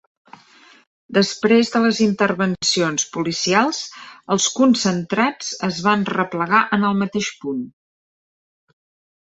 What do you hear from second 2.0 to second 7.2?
intervencions policials, els concentrats es van replegar en el